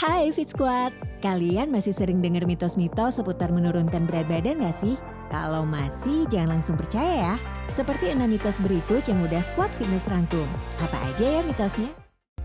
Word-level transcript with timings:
Hai 0.00 0.32
Fit 0.32 0.48
Squad, 0.48 0.96
kalian 1.20 1.68
masih 1.68 1.92
sering 1.92 2.24
dengar 2.24 2.48
mitos-mitos 2.48 3.20
seputar 3.20 3.52
menurunkan 3.52 4.08
berat 4.08 4.32
badan 4.32 4.64
gak 4.64 4.72
sih? 4.72 4.96
Kalau 5.28 5.68
masih, 5.68 6.24
jangan 6.32 6.56
langsung 6.56 6.80
percaya 6.80 7.12
ya. 7.20 7.34
Seperti 7.68 8.08
enam 8.08 8.32
mitos 8.32 8.56
berikut 8.64 9.04
yang 9.04 9.20
udah 9.20 9.44
Squad 9.44 9.68
Fitness 9.76 10.08
rangkum. 10.08 10.48
Apa 10.80 10.96
aja 11.04 11.20
ya 11.20 11.40
mitosnya? 11.44 11.92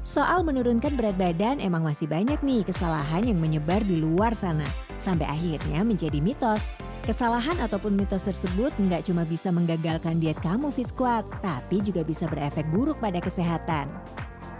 Soal 0.03 0.43
menurunkan 0.43 0.99
berat 0.99 1.15
badan 1.15 1.63
emang 1.63 1.87
masih 1.87 2.11
banyak 2.11 2.43
nih 2.43 2.67
kesalahan 2.67 3.23
yang 3.23 3.39
menyebar 3.39 3.79
di 3.87 4.03
luar 4.03 4.35
sana. 4.35 4.67
Sampai 4.99 5.23
akhirnya 5.23 5.79
menjadi 5.87 6.19
mitos. 6.19 6.59
Kesalahan 7.07 7.55
ataupun 7.63 7.95
mitos 7.95 8.27
tersebut 8.27 8.75
nggak 8.75 9.07
cuma 9.07 9.23
bisa 9.23 9.47
menggagalkan 9.47 10.19
diet 10.19 10.35
kamu 10.43 10.75
Fit 10.75 10.91
Squad, 10.91 11.23
tapi 11.39 11.79
juga 11.79 12.03
bisa 12.03 12.27
berefek 12.27 12.67
buruk 12.67 12.99
pada 12.99 13.23
kesehatan. 13.23 13.87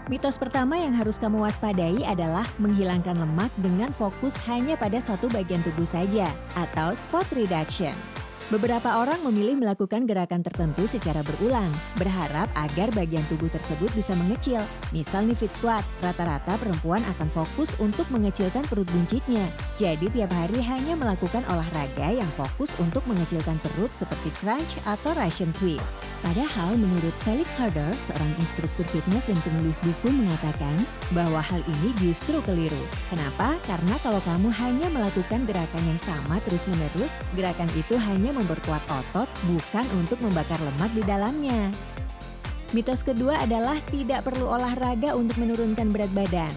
Mitos 0.06 0.38
pertama 0.38 0.78
yang 0.78 0.94
harus 0.94 1.18
kamu 1.18 1.42
waspadai 1.42 2.06
adalah 2.06 2.46
menghilangkan 2.62 3.18
lemak 3.18 3.50
dengan 3.58 3.90
fokus 3.90 4.38
hanya 4.46 4.78
pada 4.78 5.02
satu 5.02 5.26
bagian 5.34 5.66
tubuh 5.66 5.82
saja, 5.82 6.30
atau 6.54 6.94
spot 6.94 7.26
reduction. 7.34 7.90
Beberapa 8.46 9.02
orang 9.02 9.18
memilih 9.26 9.58
melakukan 9.58 10.06
gerakan 10.06 10.46
tertentu 10.46 10.86
secara 10.86 11.26
berulang, 11.26 11.66
berharap 11.98 12.46
agar 12.54 12.94
bagian 12.94 13.26
tubuh 13.26 13.50
tersebut 13.50 13.90
bisa 13.98 14.14
mengecil. 14.14 14.62
Misal 14.94 15.26
nih 15.26 15.34
fit 15.34 15.50
squat, 15.58 15.82
rata-rata 15.98 16.54
perempuan 16.54 17.02
akan 17.18 17.26
fokus 17.34 17.74
untuk 17.82 18.06
mengecilkan 18.14 18.62
perut 18.70 18.86
buncitnya. 18.94 19.50
Jadi 19.74 20.06
tiap 20.14 20.30
hari 20.30 20.62
hanya 20.62 20.94
melakukan 20.94 21.42
olahraga 21.50 22.14
yang 22.14 22.30
fokus 22.38 22.70
untuk 22.78 23.02
mengecilkan 23.10 23.58
perut 23.58 23.90
seperti 23.90 24.30
crunch 24.38 24.78
atau 24.86 25.10
Russian 25.18 25.50
twist. 25.58 26.05
Padahal 26.24 26.80
menurut 26.80 27.12
Felix 27.22 27.52
Harder, 27.60 27.92
seorang 28.08 28.32
instruktur 28.40 28.88
fitness 28.88 29.28
dan 29.28 29.36
penulis 29.44 29.76
buku 29.84 30.08
mengatakan 30.08 30.80
bahwa 31.12 31.44
hal 31.44 31.60
ini 31.60 31.92
justru 32.00 32.40
keliru. 32.40 32.80
Kenapa? 33.12 33.60
Karena 33.68 34.00
kalau 34.00 34.20
kamu 34.24 34.48
hanya 34.56 34.88
melakukan 34.88 35.44
gerakan 35.44 35.84
yang 35.84 36.00
sama 36.00 36.40
terus-menerus, 36.48 37.12
gerakan 37.36 37.68
itu 37.76 38.00
hanya 38.00 38.32
memperkuat 38.32 38.80
otot, 38.88 39.28
bukan 39.44 39.84
untuk 40.00 40.16
membakar 40.24 40.58
lemak 40.58 40.90
di 40.96 41.04
dalamnya. 41.04 41.68
Mitos 42.74 43.04
kedua 43.06 43.38
adalah 43.44 43.78
tidak 43.92 44.26
perlu 44.26 44.50
olahraga 44.50 45.14
untuk 45.14 45.38
menurunkan 45.38 45.92
berat 45.94 46.10
badan. 46.16 46.50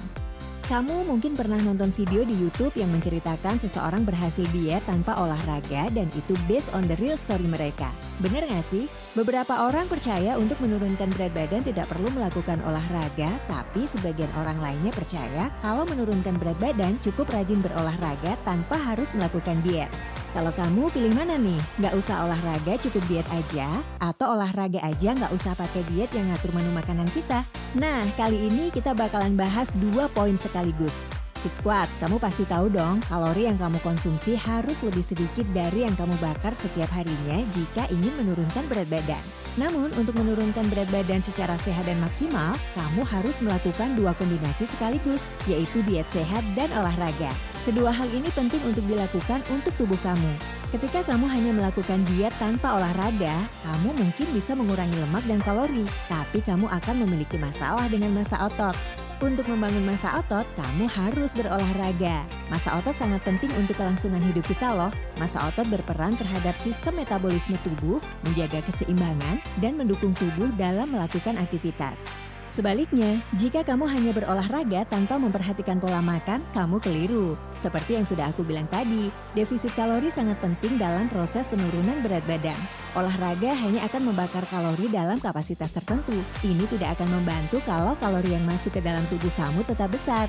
Kamu 0.69 1.01
mungkin 1.09 1.33
pernah 1.33 1.57
nonton 1.57 1.89
video 1.89 2.21
di 2.21 2.37
YouTube 2.37 2.77
yang 2.77 2.93
menceritakan 2.93 3.57
seseorang 3.57 4.05
berhasil 4.05 4.45
diet 4.53 4.85
tanpa 4.85 5.17
olahraga 5.17 5.89
dan 5.89 6.05
itu 6.13 6.37
based 6.45 6.69
on 6.77 6.85
the 6.85 6.93
real 7.01 7.17
story 7.17 7.49
mereka. 7.49 7.89
Bener 8.21 8.45
gak 8.45 8.61
sih? 8.69 8.85
Beberapa 9.17 9.65
orang 9.65 9.89
percaya 9.89 10.37
untuk 10.37 10.61
menurunkan 10.61 11.09
berat 11.17 11.33
badan 11.33 11.65
tidak 11.65 11.89
perlu 11.89 12.13
melakukan 12.13 12.61
olahraga, 12.61 13.41
tapi 13.49 13.89
sebagian 13.89 14.29
orang 14.37 14.61
lainnya 14.61 14.93
percaya 14.93 15.49
kalau 15.65 15.81
menurunkan 15.89 16.37
berat 16.37 16.53
badan 16.61 16.93
cukup 17.01 17.25
rajin 17.33 17.57
berolahraga 17.57 18.37
tanpa 18.45 18.77
harus 18.77 19.09
melakukan 19.17 19.57
diet. 19.65 19.89
Kalau 20.29 20.53
kamu 20.53 20.93
pilih 20.93 21.09
mana 21.17 21.41
nih? 21.41 21.57
Gak 21.81 21.97
usah 21.97 22.21
olahraga 22.21 22.77
cukup 22.85 23.01
diet 23.09 23.25
aja? 23.33 23.81
Atau 23.97 24.37
olahraga 24.37 24.77
aja 24.85 25.17
gak 25.17 25.33
usah 25.33 25.57
pakai 25.57 25.81
diet 25.89 26.13
yang 26.13 26.29
ngatur 26.29 26.53
menu 26.53 26.69
makanan 26.69 27.09
kita? 27.09 27.41
Nah, 27.81 28.05
kali 28.13 28.45
ini 28.45 28.69
kita 28.69 28.93
bakalan 28.93 29.33
bahas 29.33 29.73
dua 29.73 30.05
poin 30.13 30.37
sekaligus. 30.37 30.93
Fit 31.39 31.55
Squad, 31.55 31.87
kamu 32.03 32.19
pasti 32.19 32.43
tahu 32.43 32.67
dong 32.67 32.99
kalori 33.07 33.47
yang 33.47 33.55
kamu 33.55 33.79
konsumsi 33.79 34.35
harus 34.35 34.75
lebih 34.83 35.07
sedikit 35.07 35.47
dari 35.55 35.87
yang 35.87 35.95
kamu 35.95 36.11
bakar 36.19 36.51
setiap 36.51 36.91
harinya 36.91 37.39
jika 37.55 37.87
ingin 37.95 38.11
menurunkan 38.19 38.67
berat 38.67 38.91
badan. 38.91 39.23
Namun 39.55 39.87
untuk 39.95 40.19
menurunkan 40.19 40.67
berat 40.67 40.91
badan 40.91 41.23
secara 41.23 41.55
sehat 41.63 41.87
dan 41.87 41.95
maksimal, 42.03 42.59
kamu 42.75 43.07
harus 43.07 43.39
melakukan 43.39 43.95
dua 43.95 44.11
kombinasi 44.19 44.67
sekaligus, 44.67 45.23
yaitu 45.47 45.79
diet 45.87 46.11
sehat 46.11 46.43
dan 46.59 46.67
olahraga. 46.75 47.31
Kedua 47.63 47.87
hal 47.87 48.11
ini 48.11 48.27
penting 48.35 48.59
untuk 48.67 48.83
dilakukan 48.83 49.39
untuk 49.47 49.71
tubuh 49.79 49.99
kamu. 50.03 50.35
Ketika 50.75 51.07
kamu 51.07 51.23
hanya 51.23 51.55
melakukan 51.55 52.03
diet 52.11 52.35
tanpa 52.35 52.75
olahraga, 52.75 53.47
kamu 53.63 53.95
mungkin 53.95 54.27
bisa 54.35 54.59
mengurangi 54.59 54.99
lemak 54.99 55.23
dan 55.23 55.39
kalori, 55.39 55.87
tapi 56.11 56.43
kamu 56.43 56.67
akan 56.67 57.07
memiliki 57.07 57.39
masalah 57.39 57.87
dengan 57.87 58.11
masa 58.11 58.43
otot. 58.43 58.75
Untuk 59.19 59.51
membangun 59.51 59.83
masa 59.83 60.15
otot, 60.15 60.47
kamu 60.55 60.87
harus 60.87 61.35
berolahraga. 61.35 62.23
Masa 62.47 62.79
otot 62.79 62.95
sangat 62.95 63.19
penting 63.27 63.51
untuk 63.59 63.75
kelangsungan 63.75 64.23
hidup 64.23 64.47
kita 64.47 64.71
loh. 64.71 64.87
Masa 65.19 65.43
otot 65.43 65.67
berperan 65.67 66.15
terhadap 66.15 66.55
sistem 66.55 67.03
metabolisme 67.03 67.59
tubuh, 67.67 67.99
menjaga 68.23 68.63
keseimbangan, 68.63 69.43
dan 69.59 69.75
mendukung 69.75 70.15
tubuh 70.15 70.47
dalam 70.55 70.95
melakukan 70.95 71.35
aktivitas. 71.35 71.99
Sebaliknya, 72.49 73.21
jika 73.37 73.61
kamu 73.61 73.85
hanya 73.85 74.09
berolahraga 74.09 74.81
tanpa 74.89 75.21
memperhatikan 75.21 75.77
pola 75.77 76.01
makan, 76.01 76.41
kamu 76.49 76.81
keliru. 76.81 77.37
Seperti 77.53 77.93
yang 77.93 78.09
sudah 78.09 78.33
aku 78.33 78.41
bilang 78.41 78.65
tadi, 78.73 79.13
defisit 79.37 79.69
kalori 79.77 80.09
sangat 80.09 80.41
penting 80.41 80.81
dalam 80.81 81.05
proses 81.13 81.45
penurunan 81.45 82.01
berat 82.01 82.25
badan. 82.25 82.57
Olahraga 82.97 83.53
hanya 83.53 83.85
akan 83.85 84.09
membakar 84.09 84.41
kalori 84.49 84.89
dalam 84.89 85.21
kapasitas 85.21 85.69
tertentu. 85.69 86.17
Ini 86.41 86.65
tidak 86.73 86.97
akan 86.97 87.21
membantu 87.21 87.61
kalau 87.69 87.93
kalori 88.01 88.33
yang 88.33 88.43
masuk 88.49 88.73
ke 88.73 88.81
dalam 88.81 89.05
tubuh 89.13 89.31
kamu 89.37 89.61
tetap 89.69 89.93
besar. 89.93 90.25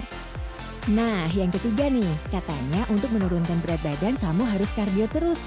Nah, 0.92 1.24
yang 1.32 1.48
ketiga 1.48 1.88
nih, 1.88 2.12
katanya 2.28 2.84
untuk 2.92 3.08
menurunkan 3.16 3.64
berat 3.64 3.80
badan 3.80 4.20
kamu 4.20 4.44
harus 4.44 4.68
kardio 4.76 5.08
terus. 5.08 5.40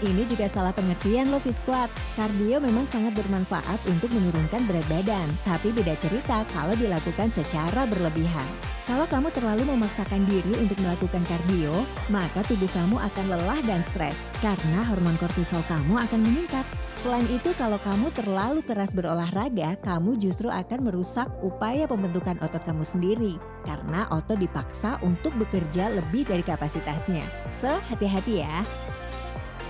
Ini 0.00 0.24
juga 0.24 0.48
salah 0.48 0.72
pengertian 0.72 1.28
loh 1.28 1.42
Squad. 1.44 1.92
Kardio 2.16 2.62
memang 2.64 2.88
sangat 2.88 3.12
bermanfaat 3.18 3.80
untuk 3.90 4.08
menurunkan 4.16 4.64
berat 4.64 4.86
badan, 4.88 5.28
tapi 5.44 5.68
beda 5.74 5.92
cerita 6.00 6.48
kalau 6.56 6.72
dilakukan 6.72 7.28
secara 7.28 7.84
berlebihan. 7.84 8.72
Kalau 8.82 9.06
kamu 9.06 9.30
terlalu 9.30 9.62
memaksakan 9.62 10.26
diri 10.26 10.58
untuk 10.58 10.74
melakukan 10.82 11.22
kardio, 11.30 11.86
maka 12.10 12.42
tubuh 12.50 12.66
kamu 12.74 12.98
akan 12.98 13.24
lelah 13.30 13.60
dan 13.62 13.78
stres 13.86 14.18
karena 14.42 14.82
hormon 14.82 15.14
kortisol 15.22 15.62
kamu 15.70 16.02
akan 16.02 16.20
meningkat. 16.20 16.66
Selain 16.98 17.26
itu, 17.30 17.54
kalau 17.54 17.78
kamu 17.78 18.10
terlalu 18.10 18.60
keras 18.66 18.90
berolahraga, 18.90 19.78
kamu 19.86 20.18
justru 20.18 20.50
akan 20.50 20.90
merusak 20.90 21.30
upaya 21.46 21.86
pembentukan 21.86 22.38
otot 22.42 22.62
kamu 22.66 22.82
sendiri 22.82 23.34
karena 23.62 24.06
otot 24.10 24.38
dipaksa 24.38 24.98
untuk 25.02 25.30
bekerja 25.38 25.90
lebih 25.94 26.26
dari 26.26 26.42
kapasitasnya. 26.42 27.26
So, 27.54 27.70
hati-hati 27.86 28.42
ya. 28.42 28.66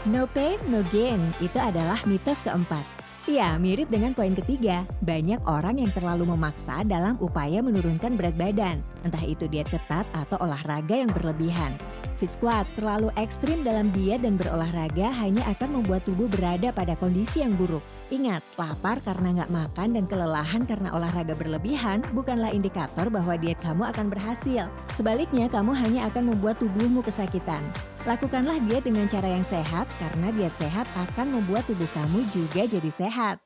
No 0.02 0.26
pain, 0.26 0.58
no 0.66 0.82
gain 0.90 1.30
itu 1.38 1.62
adalah 1.62 1.94
mitos 2.10 2.42
keempat. 2.42 2.82
Ya, 3.30 3.54
mirip 3.54 3.86
dengan 3.86 4.10
poin 4.18 4.34
ketiga. 4.34 4.82
Banyak 4.98 5.46
orang 5.46 5.78
yang 5.78 5.94
terlalu 5.94 6.26
memaksa 6.26 6.82
dalam 6.82 7.14
upaya 7.22 7.62
menurunkan 7.62 8.18
berat 8.18 8.34
badan, 8.34 8.82
entah 9.06 9.22
itu 9.22 9.46
diet 9.46 9.70
ketat 9.70 10.02
atau 10.10 10.42
olahraga 10.42 10.98
yang 10.98 11.10
berlebihan. 11.14 11.78
Fit 12.22 12.38
Squad 12.38 12.70
terlalu 12.78 13.10
ekstrim 13.18 13.66
dalam 13.66 13.90
diet 13.90 14.22
dan 14.22 14.38
berolahraga 14.38 15.10
hanya 15.10 15.42
akan 15.50 15.82
membuat 15.82 16.06
tubuh 16.06 16.30
berada 16.30 16.70
pada 16.70 16.94
kondisi 16.94 17.42
yang 17.42 17.58
buruk. 17.58 17.82
Ingat, 18.14 18.46
lapar 18.54 19.02
karena 19.02 19.42
nggak 19.42 19.50
makan 19.50 19.98
dan 19.98 20.06
kelelahan 20.06 20.62
karena 20.62 20.94
olahraga 20.94 21.34
berlebihan 21.34 22.06
bukanlah 22.14 22.54
indikator 22.54 23.10
bahwa 23.10 23.34
diet 23.34 23.58
kamu 23.58 23.90
akan 23.90 24.06
berhasil. 24.06 24.70
Sebaliknya, 24.94 25.50
kamu 25.50 25.74
hanya 25.74 26.06
akan 26.14 26.30
membuat 26.30 26.62
tubuhmu 26.62 27.02
kesakitan. 27.02 27.66
Lakukanlah 28.06 28.62
diet 28.70 28.86
dengan 28.86 29.10
cara 29.10 29.26
yang 29.26 29.42
sehat 29.50 29.90
karena 29.98 30.30
diet 30.30 30.54
sehat 30.62 30.86
akan 30.94 31.42
membuat 31.42 31.66
tubuh 31.66 31.90
kamu 31.90 32.22
juga 32.30 32.70
jadi 32.70 32.90
sehat. 33.02 33.42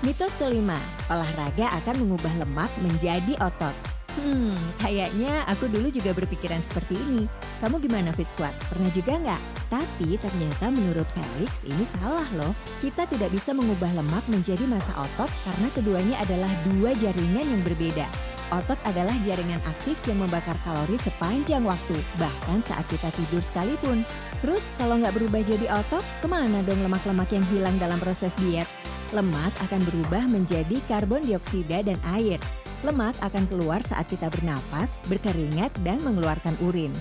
Mitos 0.00 0.32
kelima, 0.40 0.80
olahraga 1.12 1.68
akan 1.84 2.00
mengubah 2.00 2.32
lemak 2.40 2.72
menjadi 2.80 3.36
otot. 3.44 3.93
Hmm, 4.24 4.56
kayaknya 4.80 5.44
aku 5.44 5.68
dulu 5.68 5.92
juga 5.92 6.16
berpikiran 6.16 6.56
seperti 6.64 6.96
ini. 6.96 7.28
Kamu 7.60 7.76
gimana 7.76 8.08
Fit 8.16 8.24
Squad? 8.32 8.56
Pernah 8.72 8.88
juga 8.96 9.20
nggak? 9.20 9.42
Tapi 9.68 10.16
ternyata 10.16 10.72
menurut 10.72 11.04
Felix 11.12 11.52
ini 11.68 11.84
salah 12.00 12.24
loh. 12.32 12.56
Kita 12.80 13.04
tidak 13.04 13.28
bisa 13.36 13.52
mengubah 13.52 13.92
lemak 13.92 14.24
menjadi 14.32 14.64
masa 14.64 14.96
otot 14.96 15.28
karena 15.44 15.68
keduanya 15.76 16.16
adalah 16.24 16.48
dua 16.72 16.96
jaringan 16.96 17.44
yang 17.44 17.62
berbeda. 17.68 18.08
Otot 18.48 18.80
adalah 18.88 19.12
jaringan 19.28 19.60
aktif 19.68 20.00
yang 20.08 20.24
membakar 20.24 20.56
kalori 20.64 20.96
sepanjang 21.04 21.64
waktu, 21.64 21.96
bahkan 22.16 22.64
saat 22.64 22.88
kita 22.88 23.12
tidur 23.12 23.44
sekalipun. 23.44 24.08
Terus 24.40 24.64
kalau 24.80 24.96
nggak 25.00 25.20
berubah 25.20 25.44
jadi 25.44 25.68
otot, 25.68 26.04
ke 26.24 26.28
mana 26.28 26.64
dong 26.64 26.80
lemak-lemak 26.80 27.28
yang 27.28 27.44
hilang 27.52 27.76
dalam 27.76 28.00
proses 28.00 28.32
diet? 28.40 28.68
Lemak 29.12 29.52
akan 29.68 29.84
berubah 29.84 30.24
menjadi 30.32 30.80
karbon 30.88 31.28
dioksida 31.28 31.84
dan 31.84 32.00
air. 32.16 32.40
Lemak 32.84 33.16
akan 33.24 33.48
keluar 33.48 33.80
saat 33.80 34.04
kita 34.12 34.28
bernafas, 34.28 34.92
berkeringat, 35.08 35.72
dan 35.80 35.96
mengeluarkan 36.04 36.52
urin. 36.60 36.92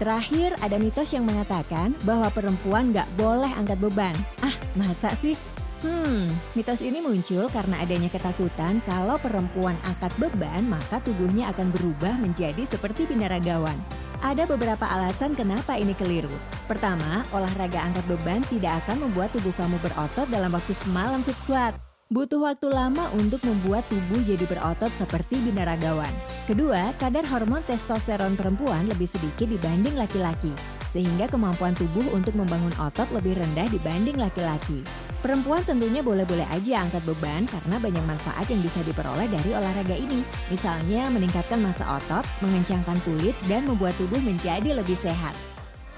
Terakhir, 0.00 0.56
ada 0.64 0.80
mitos 0.80 1.12
yang 1.12 1.28
mengatakan 1.28 1.92
bahwa 2.02 2.32
perempuan 2.32 2.90
nggak 2.90 3.06
boleh 3.14 3.52
angkat 3.52 3.78
beban. 3.78 4.16
Ah, 4.42 4.56
masa 4.74 5.12
sih? 5.14 5.36
Hmm, 5.84 6.32
mitos 6.56 6.80
ini 6.80 7.04
muncul 7.04 7.52
karena 7.52 7.84
adanya 7.84 8.08
ketakutan 8.08 8.80
kalau 8.88 9.20
perempuan 9.20 9.76
angkat 9.84 10.16
beban 10.16 10.64
maka 10.64 10.96
tubuhnya 11.04 11.52
akan 11.52 11.68
berubah 11.76 12.16
menjadi 12.16 12.64
seperti 12.64 13.04
binaragawan. 13.04 13.76
Ada 14.24 14.48
beberapa 14.48 14.88
alasan 14.88 15.36
kenapa 15.36 15.76
ini 15.76 15.92
keliru. 15.92 16.32
Pertama, 16.64 17.28
olahraga 17.36 17.84
angkat 17.84 18.08
beban 18.08 18.40
tidak 18.48 18.80
akan 18.88 19.04
membuat 19.04 19.36
tubuh 19.36 19.52
kamu 19.60 19.76
berotot 19.84 20.24
dalam 20.32 20.48
waktu 20.56 20.72
semalam 20.72 21.20
fit 21.20 21.36
squat. 21.44 21.93
Butuh 22.12 22.36
waktu 22.36 22.68
lama 22.68 23.08
untuk 23.16 23.40
membuat 23.48 23.80
tubuh 23.88 24.20
jadi 24.28 24.44
berotot 24.44 24.92
seperti 24.92 25.40
binaragawan. 25.40 26.12
Kedua, 26.44 26.92
kadar 27.00 27.24
hormon 27.24 27.64
testosteron 27.64 28.36
perempuan 28.36 28.84
lebih 28.92 29.08
sedikit 29.08 29.48
dibanding 29.48 29.96
laki-laki, 29.96 30.52
sehingga 30.92 31.24
kemampuan 31.32 31.72
tubuh 31.72 32.04
untuk 32.12 32.36
membangun 32.36 32.76
otot 32.76 33.08
lebih 33.08 33.40
rendah 33.40 33.72
dibanding 33.72 34.20
laki-laki. 34.20 34.84
Perempuan 35.24 35.64
tentunya 35.64 36.04
boleh-boleh 36.04 36.44
aja 36.52 36.84
angkat 36.84 37.00
beban 37.08 37.48
karena 37.48 37.80
banyak 37.80 38.04
manfaat 38.04 38.44
yang 38.52 38.60
bisa 38.60 38.84
diperoleh 38.84 39.24
dari 39.24 39.56
olahraga 39.56 39.96
ini. 39.96 40.20
Misalnya 40.52 41.08
meningkatkan 41.08 41.64
masa 41.64 41.88
otot, 41.88 42.28
mengencangkan 42.44 43.00
kulit, 43.08 43.32
dan 43.48 43.64
membuat 43.64 43.96
tubuh 43.96 44.20
menjadi 44.20 44.76
lebih 44.76 45.00
sehat. 45.00 45.32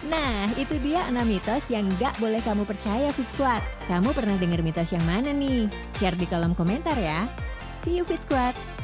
Nah, 0.06 0.46
itu 0.54 0.78
dia 0.78 1.02
6 1.10 1.18
mitos 1.26 1.66
yang 1.66 1.82
gak 1.98 2.14
boleh 2.22 2.38
kamu 2.46 2.62
percaya 2.62 3.10
Fit 3.10 3.26
Squad. 3.34 3.62
Kamu 3.90 4.14
pernah 4.14 4.38
dengar 4.38 4.62
mitos 4.62 4.94
yang 4.94 5.02
mana 5.02 5.34
nih? 5.34 5.66
Share 5.98 6.14
di 6.14 6.30
kolom 6.30 6.54
komentar 6.54 6.94
ya. 6.94 7.26
See 7.82 7.98
you 7.98 8.06
Fit 8.06 8.22
Squad! 8.22 8.75